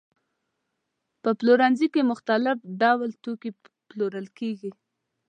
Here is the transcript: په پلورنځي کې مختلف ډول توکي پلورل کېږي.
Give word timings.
په 1.23 1.29
پلورنځي 1.39 1.87
کې 1.93 2.09
مختلف 2.11 2.57
ډول 2.81 3.09
توکي 3.23 3.51
پلورل 3.89 4.27
کېږي. 4.39 4.71